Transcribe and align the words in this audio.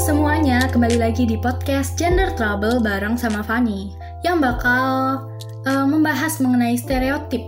semuanya, 0.00 0.64
kembali 0.72 0.96
lagi 0.96 1.28
di 1.28 1.36
podcast 1.36 1.92
Gender 2.00 2.32
Trouble 2.32 2.80
bareng 2.80 3.20
sama 3.20 3.44
Fanny 3.44 3.92
yang 4.24 4.40
bakal 4.40 5.28
uh, 5.68 5.84
membahas 5.84 6.40
mengenai 6.40 6.72
stereotip. 6.80 7.44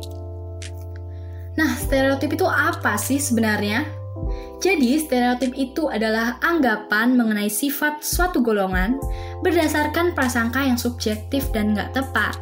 Nah, 1.57 1.73
stereotip 1.81 2.37
itu 2.37 2.45
apa 2.45 3.01
sih 3.01 3.17
sebenarnya? 3.17 3.89
Jadi, 4.61 5.01
stereotip 5.01 5.57
itu 5.57 5.89
adalah 5.89 6.37
anggapan 6.45 7.17
mengenai 7.17 7.49
sifat 7.49 8.05
suatu 8.05 8.45
golongan 8.45 9.01
berdasarkan 9.41 10.13
prasangka 10.13 10.61
yang 10.61 10.77
subjektif 10.77 11.49
dan 11.57 11.73
nggak 11.73 11.97
tepat. 11.97 12.37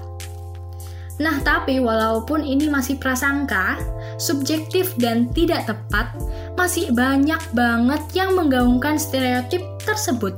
Nah, 1.23 1.39
tapi 1.47 1.79
walaupun 1.79 2.43
ini 2.43 2.67
masih 2.67 2.99
prasangka, 2.99 3.79
subjektif 4.19 4.91
dan 4.99 5.31
tidak 5.31 5.71
tepat, 5.71 6.11
masih 6.59 6.91
banyak 6.95 7.41
banget 7.53 8.03
yang 8.15 8.35
menggaungkan 8.39 8.97
stereotip 8.97 9.63
tersebut. 9.83 10.35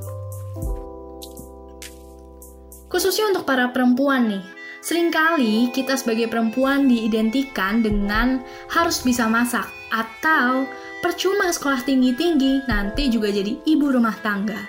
Khususnya 2.93 3.33
untuk 3.33 3.49
para 3.49 3.73
perempuan 3.73 4.29
nih, 4.29 4.45
sering 4.85 5.09
kali 5.09 5.73
kita 5.73 5.97
sebagai 5.97 6.29
perempuan 6.29 6.85
diidentikan 6.85 7.81
dengan 7.81 8.45
harus 8.69 9.01
bisa 9.01 9.25
masak 9.33 9.65
atau 9.89 10.69
percuma 11.01 11.49
sekolah 11.49 11.81
tinggi-tinggi, 11.89 12.69
nanti 12.69 13.09
juga 13.09 13.33
jadi 13.33 13.57
ibu 13.65 13.89
rumah 13.89 14.13
tangga. 14.21 14.61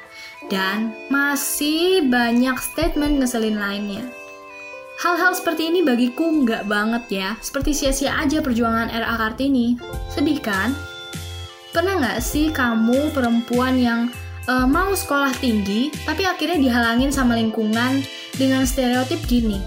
Dan 0.47 0.95
masih 1.11 2.07
banyak 2.07 2.55
statement 2.59 3.19
ngeselin 3.19 3.59
lainnya. 3.59 4.03
Hal-hal 5.03 5.35
seperti 5.35 5.67
ini 5.67 5.83
bagiku 5.83 6.31
nggak 6.43 6.63
banget 6.69 7.03
ya, 7.11 7.29
seperti 7.43 7.75
sia-sia 7.75 8.15
aja 8.15 8.39
perjuangan 8.39 8.87
RA 8.87 9.15
Kartini. 9.19 9.75
Sedih 10.07 10.39
kan? 10.39 10.71
Pernah 11.73 11.97
nggak 11.97 12.19
sih 12.21 12.53
kamu 12.53 13.09
perempuan 13.17 13.81
yang 13.81 14.13
uh, 14.45 14.69
mau 14.69 14.93
sekolah 14.93 15.33
tinggi, 15.41 15.89
tapi 16.05 16.21
akhirnya 16.21 16.61
dihalangin 16.61 17.09
sama 17.09 17.33
lingkungan 17.33 18.05
dengan 18.37 18.61
stereotip 18.69 19.25
gini? 19.25 19.57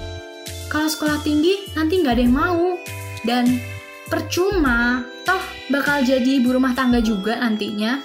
Kalau 0.70 0.86
sekolah 0.86 1.18
tinggi, 1.26 1.66
nanti 1.74 1.98
nggak 1.98 2.14
ada 2.14 2.22
yang 2.22 2.36
mau. 2.38 2.78
Dan 3.26 3.58
percuma, 4.06 5.02
toh 5.26 5.42
bakal 5.66 6.06
jadi 6.06 6.38
ibu 6.38 6.54
rumah 6.54 6.78
tangga 6.78 7.02
juga 7.02 7.42
nantinya. 7.42 7.98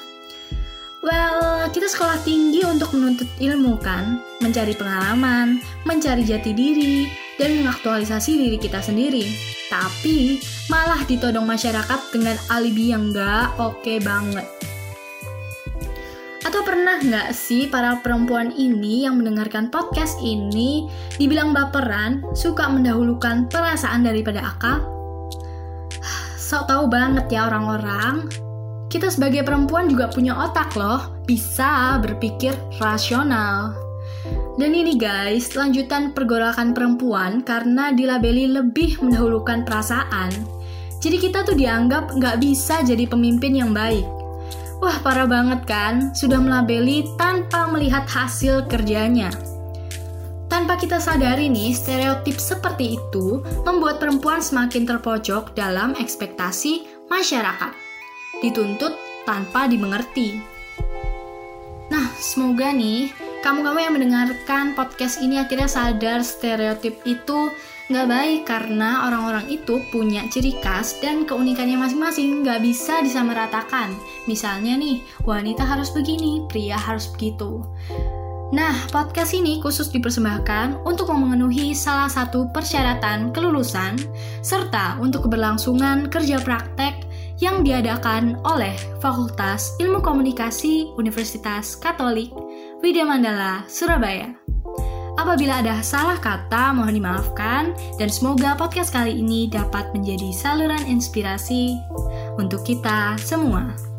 Well, 1.06 1.70
kita 1.70 1.86
sekolah 1.86 2.26
tinggi 2.26 2.66
untuk 2.66 2.98
menuntut 2.98 3.30
ilmu 3.38 3.78
kan, 3.82 4.18
mencari 4.42 4.74
pengalaman, 4.74 5.62
mencari 5.86 6.26
jati 6.26 6.54
diri, 6.58 7.06
dan 7.40 7.62
mengaktualisasi 7.62 8.32
diri 8.36 8.58
kita 8.60 8.84
sendiri. 8.84 9.28
Tapi, 9.72 10.42
malah 10.68 11.04
ditodong 11.08 11.48
masyarakat 11.48 12.00
dengan 12.12 12.36
alibi 12.52 12.92
yang 12.92 13.16
gak 13.16 13.56
oke 13.60 13.80
okay 13.80 14.04
banget. 14.04 14.48
Atau 16.42 16.66
pernah 16.66 16.98
nggak 16.98 17.32
sih 17.38 17.70
para 17.70 18.02
perempuan 18.02 18.50
ini 18.52 19.06
yang 19.06 19.22
mendengarkan 19.22 19.70
podcast 19.70 20.18
ini 20.20 20.90
dibilang 21.16 21.54
baperan, 21.54 22.26
suka 22.34 22.66
mendahulukan 22.66 23.46
perasaan 23.48 24.02
daripada 24.02 24.42
akal? 24.42 24.82
Sok 26.36 26.68
tahu 26.68 26.92
banget 26.92 27.32
ya 27.32 27.48
orang-orang, 27.48 28.28
kita 28.92 29.08
sebagai 29.08 29.48
perempuan 29.48 29.88
juga 29.88 30.12
punya 30.12 30.36
otak 30.36 30.76
loh, 30.76 31.24
bisa 31.24 31.96
berpikir 32.04 32.52
rasional. 32.84 33.91
Dan 34.60 34.76
ini 34.76 35.00
guys, 35.00 35.56
lanjutan 35.56 36.12
pergolakan 36.12 36.76
perempuan 36.76 37.40
karena 37.40 37.96
dilabeli 37.96 38.52
lebih 38.52 39.00
mendahulukan 39.00 39.64
perasaan. 39.64 40.32
Jadi 41.02 41.18
kita 41.18 41.48
tuh 41.48 41.56
dianggap 41.56 42.14
nggak 42.14 42.44
bisa 42.44 42.84
jadi 42.84 43.08
pemimpin 43.08 43.56
yang 43.56 43.72
baik. 43.72 44.04
Wah 44.82 44.98
parah 45.06 45.30
banget 45.30 45.64
kan, 45.70 46.12
sudah 46.18 46.42
melabeli 46.42 47.08
tanpa 47.16 47.70
melihat 47.70 48.04
hasil 48.10 48.66
kerjanya. 48.68 49.30
Tanpa 50.52 50.76
kita 50.76 51.00
sadari 51.00 51.48
nih, 51.48 51.72
stereotip 51.72 52.36
seperti 52.36 53.00
itu 53.00 53.40
membuat 53.64 54.04
perempuan 54.04 54.44
semakin 54.44 54.84
terpojok 54.84 55.56
dalam 55.56 55.96
ekspektasi 55.96 57.08
masyarakat 57.08 57.72
dituntut 58.44 58.92
tanpa 59.24 59.70
dimengerti. 59.72 60.42
Nah, 61.88 62.12
semoga 62.20 62.74
nih 62.76 63.31
kamu-kamu 63.42 63.80
yang 63.82 63.94
mendengarkan 63.98 64.78
podcast 64.78 65.18
ini 65.18 65.42
akhirnya 65.42 65.66
sadar 65.66 66.22
stereotip 66.22 67.02
itu 67.10 67.50
nggak 67.90 68.08
baik 68.08 68.42
karena 68.48 69.10
orang-orang 69.10 69.50
itu 69.50 69.82
punya 69.90 70.24
ciri 70.30 70.56
khas 70.62 71.02
dan 71.02 71.26
keunikannya 71.28 71.76
masing-masing 71.76 72.46
nggak 72.46 72.62
bisa 72.62 73.02
disamaratakan. 73.02 73.92
Misalnya 74.30 74.78
nih, 74.78 75.02
wanita 75.26 75.66
harus 75.66 75.90
begini, 75.92 76.46
pria 76.48 76.78
harus 76.78 77.10
begitu. 77.12 77.66
Nah, 78.52 78.76
podcast 78.94 79.34
ini 79.34 79.64
khusus 79.64 79.90
dipersembahkan 79.90 80.86
untuk 80.86 81.10
memenuhi 81.10 81.74
salah 81.74 82.12
satu 82.12 82.52
persyaratan 82.52 83.32
kelulusan 83.34 83.96
serta 84.44 85.00
untuk 85.02 85.28
keberlangsungan 85.28 86.12
kerja 86.12 86.38
praktek 86.44 87.10
yang 87.42 87.66
diadakan 87.66 88.38
oleh 88.46 88.76
Fakultas 89.02 89.74
Ilmu 89.82 90.04
Komunikasi 90.04 90.94
Universitas 91.00 91.74
Katolik 91.80 92.30
Widya 92.82 93.06
Mandala, 93.06 93.62
Surabaya. 93.70 94.34
Apabila 95.14 95.62
ada 95.62 95.86
salah 95.86 96.18
kata, 96.18 96.74
mohon 96.74 96.98
dimaafkan, 96.98 97.78
dan 98.02 98.10
semoga 98.10 98.58
podcast 98.58 98.90
kali 98.90 99.22
ini 99.22 99.46
dapat 99.46 99.94
menjadi 99.94 100.34
saluran 100.34 100.82
inspirasi 100.90 101.78
untuk 102.42 102.66
kita 102.66 103.14
semua. 103.22 103.91